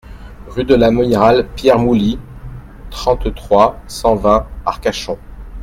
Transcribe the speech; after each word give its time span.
Rue 0.47 0.63
de 0.63 0.73
l'Amiral 0.73 1.47
Pierre 1.49 1.77
Mouly, 1.77 2.17
trente-trois, 2.89 3.79
cent 3.85 4.15
vingt 4.15 4.47
Arcachon 4.65 5.19